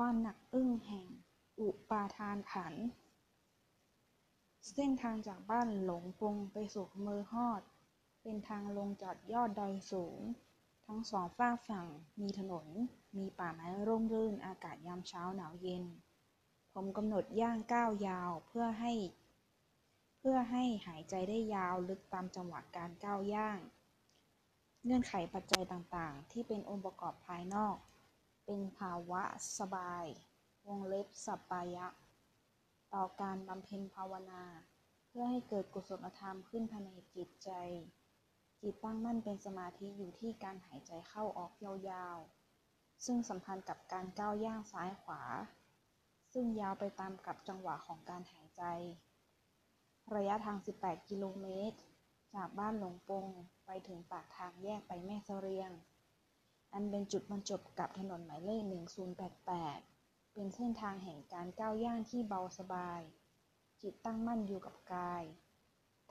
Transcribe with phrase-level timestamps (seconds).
[0.00, 1.06] ความหนักอึ้งแห่ง
[1.60, 2.74] อุปาทานขัน
[4.72, 7.62] เส้นทางจากบ้านหลงปงไปสู่เมอฮอด
[8.22, 10.18] เป็นทางลงจากยอดดอยสูง
[10.86, 11.86] ทั้งสองฝากฝั่ง
[12.20, 12.66] มีถนน
[13.16, 15.84] มีป่าไม้ร่มรื่นอากาศยามเช้าหนาวเย็น
[16.72, 18.92] ผมกำหนดย่างก้าวยาวเพื่อให้
[20.18, 23.58] เพื่อให้หายใจได้ยาวลึกตามจังหวะการก้าวย่าง
[24.84, 27.76] เงื่อนไขปัจจัยต่างๆ ที่เป็นองค์ประกอบภายนอก
[28.46, 29.22] เป็นภาวะ
[29.58, 30.04] สบาย
[30.66, 31.86] วงเล็บสัปปายะ
[32.94, 34.44] ต่อการบำเพ็ญภาวนา
[35.08, 37.50] เพื่อให้เกิดกุศลธรรมขึ้นภายในจิตใจ
[38.62, 45.22] จิตตั้งมั่นเป็นสมาธิอยู่ที่การหายใจเข้าออกยาวๆ ซึ่งสัมพันธ์กับการก้าวย่างซ้ายขวา
[46.32, 48.62] ซึ่งยาวไปตามกับจังหวะของการหายใจ
[50.14, 51.78] ระยะทาง 18 กิโลเมตร
[52.34, 53.26] จากบ้านหลงปง
[53.66, 55.70] ไปถึงปากทางแยกไปแม่เสเรียง
[56.72, 58.62] อันเป็นจุดบรรจบกับถนนหมายเลข
[59.48, 63.00] 1088 เป็นเส้นทางแห่งการก้าวย่างที่เบาสบาย
[63.82, 65.22] จิตตั้งมั่นอยู่กับกาย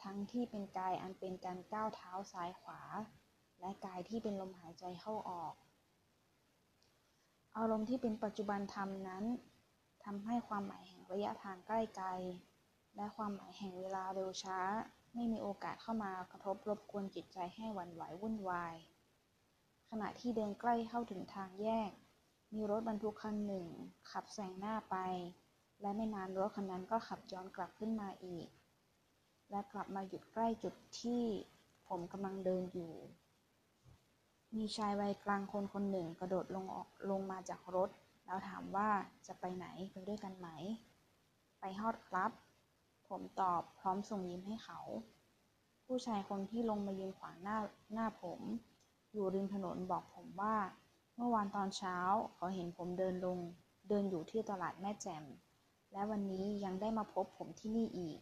[0.02, 2.81] ทั้งที่เป็นกายอันเป็นการก้าวเท้าซ้ายขวา
[3.59, 5.53] และกายที่เป็นลมหายใจเข้าออก
[7.58, 9.25] อารมณ์ที่เป็นปัจจุบันธรรมนั้น
[10.03, 12.09] ทำให้ความหมายแห่งระยะทางใกล้ไกล
[12.95, 14.59] และความหมายแห่งเวลาเร็วช้า
[15.13, 18.75] ไม่มีโอกาสเข้ามากระทบรบกวนจิตใจให้หวั่นไหววุ่นวาย
[20.01, 21.91] ณะที่เดินใกล้เข้าถึงทางแยก
[22.53, 23.65] มีรถบรรทุกคันหนึ่ง
[24.11, 24.95] ขับแซงหน้าไป
[25.81, 28.47] และไม่นานรถคันนั้นก็ขับย้อนกลับขึ้นมาอีก
[29.52, 31.23] และกลับมาหยุดใกล้จุดที่
[31.87, 32.93] ผมกำลังเดินอยู่
[34.55, 37.89] มีชายวัยกลางคนคนหนึ่งกระโดดลงออกลงมาจากรถ
[38.25, 38.89] แล้วถามว่า
[39.27, 40.47] จะไปไหนไปด้วยกันไหม
[41.59, 42.31] ไปฮอดครับ
[43.07, 44.80] ผมตอบพร้อมส่งยิ้มให้เขา
[45.85, 47.57] ผู้ชายคนที่ลงมายืนขวางหน้า
[47.93, 48.39] หน้าผม
[49.16, 50.55] อยู่ริมถนนบอกผมว่า
[51.16, 51.97] เมื่อวานตอนเช้า
[52.35, 53.39] เขาเห็นผมเดินลง
[53.89, 55.23] เดินอยู่ที่ตลาดแม่แจ่ม
[55.91, 58.19] และวันนี้ยังได้มาพบผมที่นี่อีก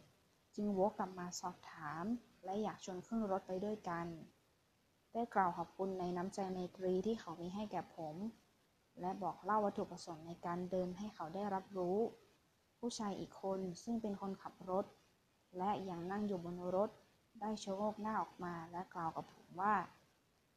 [0.54, 2.04] จึงวกกลับมาสอบถาม
[2.44, 4.06] และอยากชวนขึ้นรถไปด้วยกัน
[5.12, 8.16] ได้กล่าวขอบคุณในน้ำใจในตรีที่เขามีให้แก่ผม
[9.00, 11.98] และบอกเล่าวัตถุประสงค์ในการเดินให้เขาได้รับรู้
[12.78, 14.84] ผู้ชายอีกคนซึ่งเป็นคนขับรถ
[15.58, 16.90] และยังนั่งอยู่บนรถ
[17.40, 19.74] ได้ชะโงกหน้าออกมาและกล่าวกับผมว่า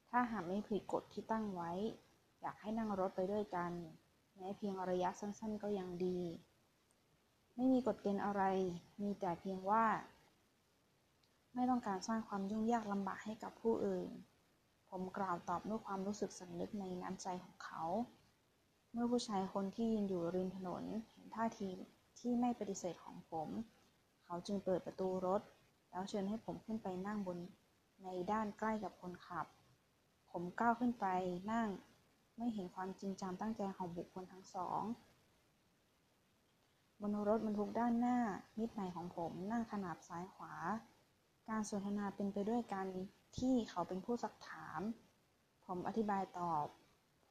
[0.10, 1.72] ถ้าหากไม่ผิดกฎที่ตั้งไว้
[2.42, 3.72] อยากให้นั่งรถไปด้วยกัน
[4.36, 6.20] แม้เพียงระยะสั้นๆ ก็ยังดี
[7.56, 8.44] ไม่มีกฎเกณฑ์อะไร
[9.02, 9.86] มีแต่เพียงว่า
[11.54, 14.10] ไม่ต้องการสร้างความยุ่งยากลำบากให้กับผู้อื่น
[14.90, 17.84] ผมกล่าวตอบด้วยความรู้สึกสำนึกในน้ำใจของเขา
[18.92, 21.68] เมื่อผู้ชายคนที่ยืนอยู่ริมถนนเห็นท่าที
[22.20, 23.50] ที่ไม่ปฏิเสธของผม
[24.26, 25.42] เขาจึงเปิดประตูรถ
[25.90, 27.38] แล้วเชิญให้ผมขึ้นไปนั่งบน
[28.04, 29.48] ในด้านใกล้กับคนขับ
[30.32, 31.06] ผมก้าวขึ้นไป
[31.52, 31.68] นั่ง
[32.38, 34.82] ไม่เห็นความจริงจังตั้งใจของบุคคลทั้งสอง
[37.02, 38.18] บนรถบรรทุกด้านหน้า
[38.58, 40.54] มิตรใหม่ของผมนั่งขนาบซ้ายขวา
[41.50, 42.88] การสนทนาเป็นไปด้วยการ
[43.38, 44.82] ที่เขาเป็นผู้สักถาม
[45.66, 46.66] ผมอธิบายตอบ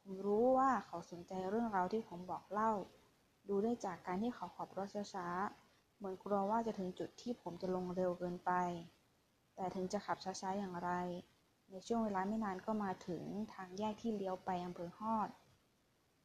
[0.01, 2.71] ผมรู้ว่าเขาสนใจเรื่องราวที่ผมบอกเล่า
[3.49, 8.51] ดูได้จากการที่เขาขับรถช้าๆเหมือนกลัวว่าจะถึงจุดที่ผมจะลงเร็วเกินไป
[9.55, 10.91] แต่ถึงจะขับช้าๆอย่างไร
[11.71, 13.23] ในช่วงเวลาไม่นานก็มาถึง
[13.53, 15.29] ทางแยกที่เลี้ยวไปอำเภอฮอด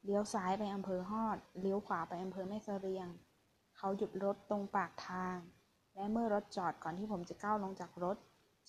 [0.04, 3.08] เลี้ยวซ้ายไปอำเภอฮอด เลี้ยวขวาไปอำเภอแม่เสเรียง
[3.76, 5.36] เขาหยุดรถตรงปากทาง
[5.94, 8.16] และเมื่อรถจอดก่อนที่ผมจะก้าวลงจากรถ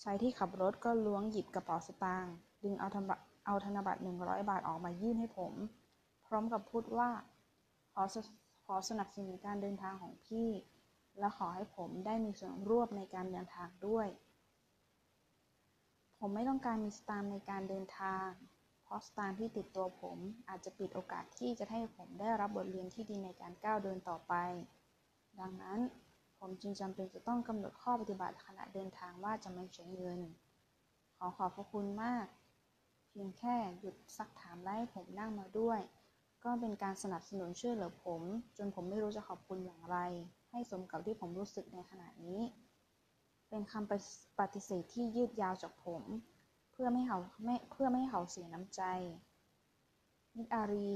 [0.02, 5.52] ชายที่ขับรถก็ล้วงหยิบกระเป๋าสตางค์ ดึงเอาธนบัตรเอาธนบัตรหนึ่งร้อยบาทออกมายื่นให้ผม
[6.26, 7.10] พร้อมกับพูดว่า
[7.92, 8.16] ขอส
[8.64, 10.48] ขอสนับสนุนการเดินทางของพี่
[11.18, 14.06] และขอให้ผมได้มีส่วนร่วมในการเดินทางด้วย
[16.26, 18.28] ผมไม่ต้องการมีสตางค์ในการเดินทาง
[18.84, 20.18] เพราะสตางค์ที่ติดตัวผม
[20.48, 24.34] อาจจะปิดโอกาสที่จะให้ผมได้รับบทเรียนที่ดีในการก้าวเดินต่อไป
[25.40, 25.78] ดังนั้น
[26.38, 30.20] ผมจึงจำเป็นจะต้องกำหนดข้อปฏิบัติขณะเดินทางว่าจะไม่ใช้เงิน
[31.16, 32.26] ขอขอบพระคุณมาก
[33.10, 35.80] เพียงแค่หยุดซักถามและให้ผมนั่งมาด้วย
[36.44, 38.22] ก็เป็นการสนับสนุนช่วยเหลือผม
[38.56, 39.98] จนผมไม่รู้จะขอบคุณอย่างไร
[40.50, 42.40] ให้สมกับที่ผมรู้สึกในขณะนี้
[43.56, 46.02] เป็นคำปฏิเสธที่ยืดยาวจากผม
[46.72, 48.82] เพื่อไม่ให้เขาไม่เพื่อไม่ให้เขาเสียน้ำใจ
[50.36, 50.94] มิตรอารี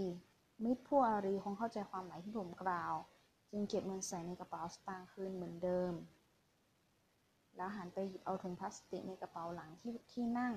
[0.64, 2.94] มิตรผู้อารีคงเข้าใจความหมายที่ผมกล่าว
[3.50, 5.93] จึงเก็บเงินใส่ในกระเป๋าสตางค์คืนเหมือนเดิม
[7.56, 10.55] แล้วหันไปหยิบเอาถุงพลาสติกในกระเป๋าหลังที่ที่นั่ง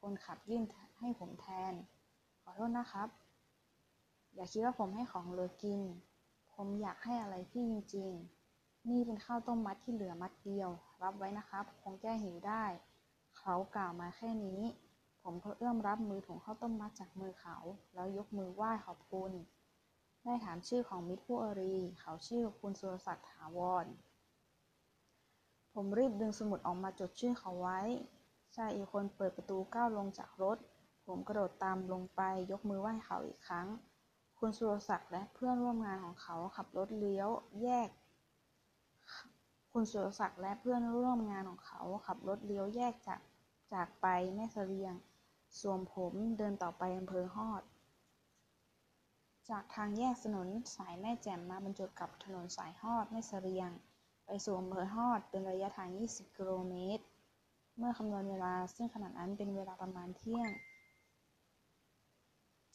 [0.00, 0.64] คนขับยื่น
[0.98, 1.74] ให้ผมแทน
[2.42, 3.08] ขอโทษนะครับ
[4.34, 5.80] อย่าคิดว่าผมให้ของเหลือกิน
[6.54, 8.39] ผมอยากให้อะไรพี่จริงๆ
[8.88, 10.70] นี่เป็นข้าวต้มมัดที่เหลือมัดเดียว
[11.02, 12.64] รับไว้นะครับ คงแก้หิวได้
[13.38, 14.60] เขากล่าวมาแค่นี้
[15.22, 17.56] ผมก็เอื้อมรับมือถุงข้าวต้มมัดจากมือเขา
[17.94, 19.32] แล้วยกมือไหว้ขอบคุณ
[20.24, 23.86] ได้ถามชื่อของมิตรผู้อรี เขาชื่อคุณสุรศักดิ์ถาวร
[25.74, 27.80] ผมรีบดึงสมุดออกมาจดชื่อเขาไว้
[28.56, 30.58] ชายอีกคนเปิดประตูก้าวลงจากรถ
[31.06, 32.20] ผมกระโดดตามลงไป
[32.52, 33.66] ยกมือไหว้เขาอีกครั้ง
[34.38, 37.28] คุณสุรศักดิ์และเพื่อนร่วมงานของเขาขับรถเลี้ยว
[37.62, 37.88] แยก
[39.74, 43.20] คุณสุรศักดิ์และเพื่อนร่วมงานของเขาขับรถเลี้ยวแยกจาก
[43.72, 44.94] จากไปแม่เสรียง
[45.60, 47.62] สวนผมเดินต่อไปอำเภอฮอด
[49.50, 53.70] จากทางแยกถนนสายแม่แจ่มมาบรรจบกับถนนสายฮอดแม่เสรียง
[54.26, 57.04] ไปสู่อำเภอฮอดเป็นระยะทาง 20 กิโลเมตร
[57.76, 60.50] เมื่อคำนวณเวลาซึ่งขณะนั้นเป็นเวลาประมาณเที่ยง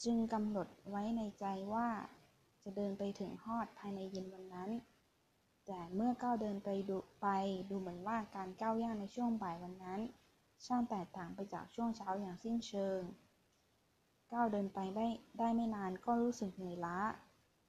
[0.04, 1.88] จึงกำหนดไว้ในใจว่า
[2.64, 4.70] จะเดินไปถึงฮอดภายในเย็นวันนั้น
[5.66, 7.28] แต่เมื่อก้าวเดินไปดูไป
[7.70, 10.02] ดูเหมือนว่าการก้าวย่างในช่วงบ่ายวันนั้น
[10.66, 13.02] ช่างแตกต่างไปจากช่วงเช้าอย่างสิ้นเชิง
[14.34, 15.08] ก้าวเดินไปได้
[15.40, 16.98] ได้ไม่นานก็รู้สึกเหนื่อยล้า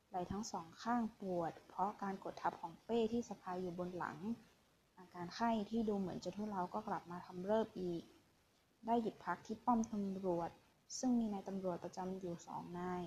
[0.09, 4.19] ไหล่ทั้งสองข้างปวด เพราะการกดทับของเป้ที่สะพายอยู่บนหลัง
[4.99, 8.03] อาการไข้ที่ดูเหมือนจะทุเลาก็กลับมาทำเริบอีก
[8.87, 10.51] ได้หยุดพักที่ป้อมตำรวจ
[10.99, 13.03] ซึ่งมีนายตำรวจประจำอยู่สองนาย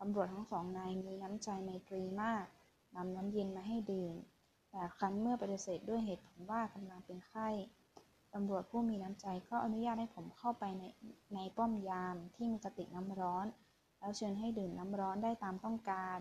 [0.00, 2.44] ตำรวจทั้งสองนายมีน้ำใจไมตรีมาก
[2.96, 4.14] นำน้ำเย็นมาให้ดื่ม
[4.70, 7.48] แต่ครั้นเมื่อปฏิเสธด้วยเหตุผลว่ากำลังเป็นไข้
[8.34, 10.84] ตำรวจผู้มีน้ำใจก็อนุญาตให้ผมเข้าไปใน
[11.34, 13.46] ในป้อมยามที่มีกระติกน้ำร้อน
[13.98, 16.18] แล้วเชิญให้ดื่มน้ำร้อนได้ตามต้องการ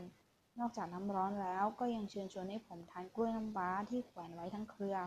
[0.59, 4.97] นอกจากน้ำร้อนแล้วก็ยังเชิญชวนให้ผมทานกล้วยน้ำว้าที่แขวนไว้ทั้งเครือ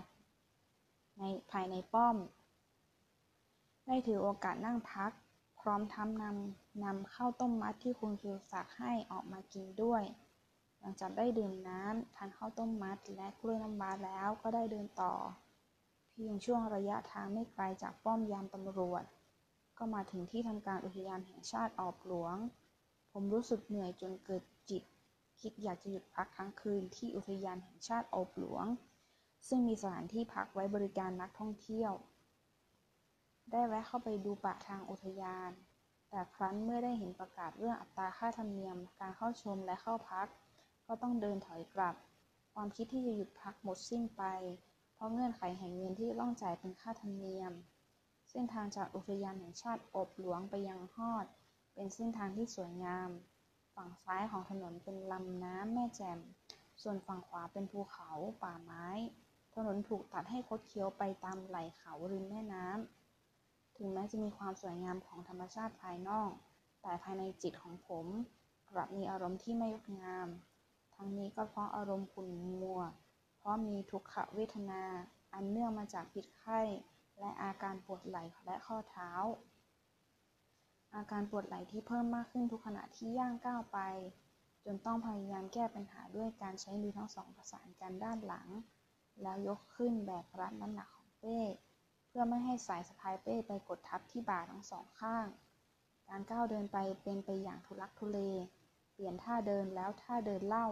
[1.18, 2.16] ในภายในป้อม
[3.86, 5.12] ได้ถือโอกาสนั่งพัก
[5.60, 10.02] พร้อมทั้งนำนำข้าวต้มมัดที่คุณสุรศักดิ์ให้ออกมากินด้วย
[10.84, 15.14] ลังจากได้ดื่มน้ำทานข้าวต้มมัด และกล้วยน้ำว้าแล้วก็ได้เดินต่อ
[16.10, 19.04] เพียงช่วงระยะทางไม่ไกลจากป้อมยามตำรวจ
[19.78, 22.36] ก็มาถึงที่ทำการอุทยานแห่งชาติออบหลวง
[23.12, 24.82] ผมรู้สึกเหนื่อยจนเกิดจิต
[25.40, 28.66] คิดอยากจะหยุดพักทั้งคืนที่อุทยานแห่งชาติออบหลวง
[29.48, 31.92] ซึ่งมีสถานที่พักไว้บริการนักท่องเที่ยว
[33.50, 35.50] ได้แวะเข้าไปดูปาทางอุทยาน
[36.08, 40.26] แต่ครั้นเมื่อได้เห็นประกาศเรื่องอัตราค่าธรรมเนียมการเข้าชมและเข้าพัก
[40.86, 41.94] ก็ต้องเดินถอยกลับ
[42.54, 44.22] ความคิดที่จะหยุดพักหมดสิ้นไป
[44.94, 47.52] เพราะเงื่อนไขแห่งเงินที่ต้องจ่ายเป็นค่าธรรมเนียม
[48.30, 51.26] เส้นทางจากอุทยานแห่งชาติอบหลวงไปยังฮอด
[51.74, 53.10] เป็นเส้นทางที่สวยงาม
[53.74, 56.18] ฝั่งซ้ายของถนนเป็นลำน้ำแม่แจ่ม
[56.82, 58.10] ส่วนฝั่งขวาเป็นภูเขา
[58.42, 58.86] ป่าไม้
[59.54, 66.30] ถนนถูกตัดให้คดเคี้ยวไปตามไหล่เขาริมแม่น้ำ ถึงแม้จะมีความสวยงามของธรรมชาติภายนอก
[66.82, 68.06] แต่ภายในจิตของผม
[68.70, 70.28] กลับมีอารมณ์ที่ไม่งดงาม
[70.96, 72.28] ทั้งนี้ก็เพราะอารมณ์ขุ่น
[72.60, 72.80] มัว
[73.38, 74.82] เพราะมีทุกขเวทนา
[75.32, 76.60] อันเนื่องมาจากพิษไข้
[77.18, 79.10] และอาการปวดไหล่และข้อเท้า
[80.94, 83.78] อาการปวดไหล่ที่เพิ่มมากขึ้นทุกขณะที่ย่างก้าวไป
[84.64, 88.48] จนต้องพยายามแก้ปัญหาด้วยการใช้มือทั้งสองประสานกันด้านหลัง
[89.22, 91.40] แล้วยกขึ้นแบกรับน้ำหนักของเป้
[92.08, 95.26] เพื่อไม่ให้สายสะพายเป้ไปกดทับที่บ่าทั้งสองข้าง
[96.08, 98.18] การก้าวเดินไปเป็นไปอย่างทุลักทุเล
[98.94, 100.66] เปลี่ยนท่าเดินแล้วท่าเดินเล่า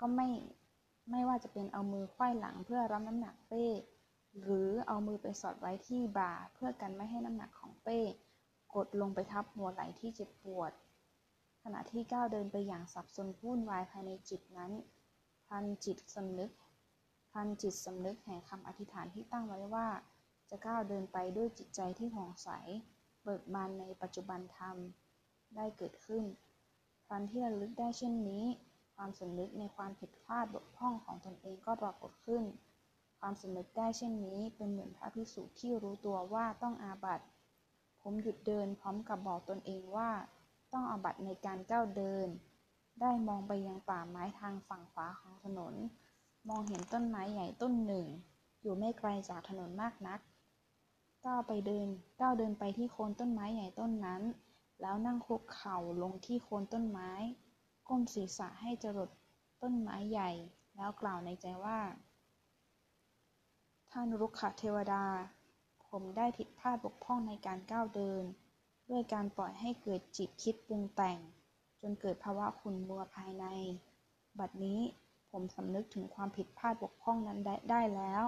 [0.00, 0.28] ก็ไม่
[1.10, 3.66] ไม่ว่าจะเป็นเอามือไขว้หลังเพื่อรับน้ำหนักเป้
[4.42, 7.98] หรือเอามือไปสอดไว้ที่บ่าเพื่อกันไม่ให้น้ำหนักของเป้
[8.74, 10.72] กดลงไปทับหัวไหล่ที่เจ็บปวด
[11.62, 14.72] ขณะที่ก้าวเดินไปอย่างสับสนวุ่นวายภายในจิตนั้น
[15.48, 16.52] พันจิตสำนึก
[17.32, 19.88] พันจิตสำนึกแห่งคำอธิษฐานที่ตั้งไว้ว่า
[20.50, 22.48] จะก้าวเดินไปด้วยจิตใจที่ผ่องใส
[23.22, 24.76] เบิกบานในปัจจุบันธรรม
[25.56, 26.24] ได้เกิดขึ้น
[27.12, 28.44] พลันที่ระลึกได้เช่นนี้
[28.96, 32.44] ความสำนึกในความผิดพลาดบกพร่องของตนเองก็ปรากฏขึ้น
[33.20, 37.26] ความสำนึกได้เช่นนี้เป็นเหมือนพระภิกษุที่รู้ตัวว่าต้องอาบัติ
[38.02, 40.10] ผมหยุดเดินพร้อมกับบอกตนเองว่า
[40.72, 42.28] ต้องอาบัติในการก้าวเดิน
[43.00, 45.74] ได้มองไปยังป่าไม้ทางฝั่งขวาของถนน
[46.48, 48.06] มองเห็นต้นไม้ใหญ่ต้นหนึ่ง
[48.62, 50.20] อยู่ไม่ไกลจากถนนมากนัก
[51.26, 51.86] ก้าวไปเดิน
[52.20, 54.22] ก้าวเดินไปที่โคนต้นไม้ใหญ่ต้นนั้น
[54.82, 57.10] แล้วนั่งคุกเข่าลงที่โคนต้นไม้
[57.88, 59.10] ก้มศีรษะให้จรด
[59.62, 60.30] ต้นไม้ใหญ่
[60.76, 61.78] แล้วกล่าวในใจว่า
[63.90, 65.04] ท่านรุกขเทวดา
[65.88, 68.24] ผมได้ผิดพลาดบกพร่องในการก้าวเดิน
[68.90, 71.18] ด้วยการปล่อยให้เกิดจิตคิดปรุงแต่ง
[71.80, 73.44] จนเกิดภาวะขุ่นมัวภายใน
[74.38, 74.80] บัดนี้
[75.30, 78.24] ผมสำนึกถึงความผิดพลาดบกพร่องนั้นได้ได้แล้ว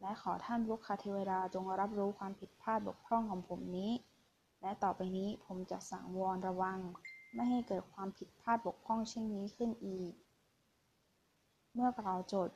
[0.00, 3.92] และขอท่านรุกขเทวดาจงรับรู้ความผิดพลาดบกพร่องของผมนี้
[4.66, 6.78] และต่อไปนี้ผมจะสังวรระวัง
[7.34, 10.12] ไม่ให้เกิดความผิดพลาดบกพร่องเช่นนี้ขึ้นอีก
[11.74, 12.48] เมื่อกล่าวจบ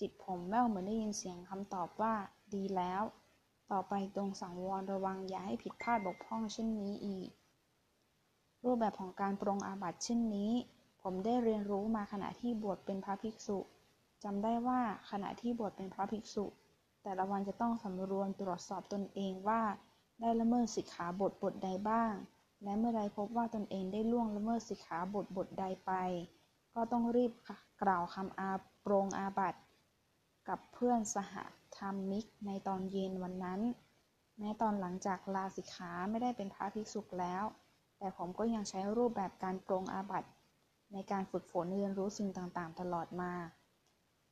[0.00, 2.14] จิตผมแว่วเหมือนได้ยินเสียงคำตอบว่า
[2.54, 3.02] ดีแล้ว
[3.70, 7.28] ต่อไปตรงสังวรระวังอย่าให้ผิดพลาดบกพร่องเช่นนี้อีก
[8.64, 10.52] รูปแบบของการปรงอาบัติเช่นนี้
[11.02, 13.58] ผมได้เรียนรู้มาขณะที่บวชเป็นพระภิกษุ
[14.24, 16.44] จำได้ว่าขณะที่บวชเป็นพระภิกษุ
[17.02, 19.62] แต่ละวันจะต้องสำรวมตรวจสอบตนเองว่า
[20.24, 22.14] ได้ละเมิดสิกขาบทบทใดบ้าง
[22.64, 25.92] และเมื่อใดพบว่าตนเองได้ล่วงละเมิดสิกขาบทบทใดไป
[26.74, 27.32] ก็ต้องรีบ
[27.82, 28.50] กล่าวคำอา
[28.82, 29.60] โปรงอาบัติ
[30.48, 31.34] กับเพื่อนสห
[31.76, 33.60] ธรรมิกในตอนเย็นวันนั้น
[34.38, 37.44] แม้ตอนหลังจากลาสิกขาไม่ได้เป็นพระภิกษุแล้ว
[37.98, 40.30] แต่ผมก็ยังใช้รูปแบบการปรงอาบัติ
[40.92, 43.32] ในการฝึกฝนเรียนรู้สิ่งต่างๆ ตลอดมา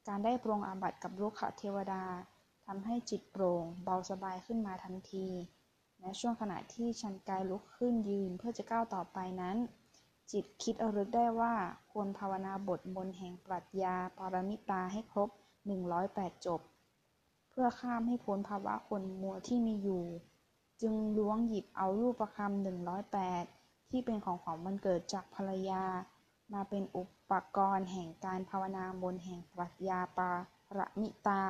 [0.09, 2.05] การได้ปรงอาบัติกับลูกขเทวดา
[2.67, 5.29] ทำให้จิตโปร่งเบาสบายขึ้นมาทันที
[6.01, 9.57] แม้ช่วงขณะที่ชันกายลุกขึ้นยืนเพื่อจะก้าวต่อไปนั้น
[10.33, 11.55] จิตคิดระลึกได้ว่า
[11.91, 15.29] ควรภาวนาบทมนแห่งปรัชญาปรมิตาให้ครบ
[15.87, 16.61] 108 จบ
[17.51, 20.05] เพื่อข้ามให้พ้นภาวะคนมัวที่มีอยู่
[20.83, 22.67] จึงล้วงหยิบเอารูปประคำ
[23.11, 25.85] 108 ที่เป็นของของมันเกิดจากภรรยา
[26.53, 30.31] มาเป็นอุปกรณ์แห่งการภาวนามนแห่งปรัชญาปา
[30.79, 31.43] รมิตา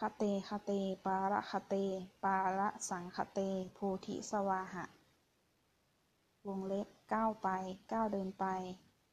[0.00, 0.72] คเตคเต
[1.04, 1.74] ปาระคเต
[2.24, 3.38] ปาระสังคเต
[3.72, 4.84] โพธิสวาหะ
[6.46, 7.48] วงเล็บก้าวไป
[7.92, 8.44] ก้าวเดินไป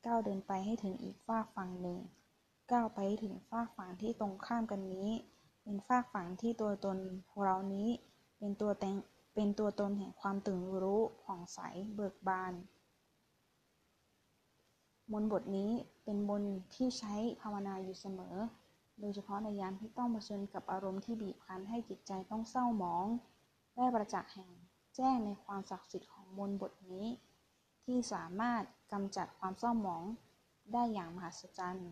[0.06, 2.00] ก้าวเดินไปให้ถึงอีกฝากฝั่งหนึ่ง
[2.72, 5.10] ก้าวไปถึงฝากฝั่งที่ตรงข้ามกันนี้
[5.64, 6.98] เป็นฝากฝั่งที่ตัวตน
[7.42, 7.90] เรานี้
[8.40, 8.96] เป็นตัวแตง
[9.36, 11.60] เป็นตัวตนแห่งความตื่นรู้ผ่องใส
[11.96, 12.54] เบิกบาน
[15.12, 15.72] มนบทนี้
[16.04, 16.44] เป็นมน
[16.76, 18.36] ที่ใช้ภาวนาอยู่เสมอ
[19.00, 23.06] โดยเฉพาะในยามที่ต้องเผชิญกับอารมณ์ที่บีบคั้นให้จิตใจต้องเศร้าหมอง
[23.76, 24.50] ได้ประจักษ์แห่ง
[24.96, 27.06] แจ้งในความศักดิ์สิทธิ์ของมนต์บทนี้
[27.86, 28.64] ที่สามารถ
[28.94, 30.04] กำจัดความเศร้าหมอง
[30.74, 31.92] ได้อย่างมหัศจรรย์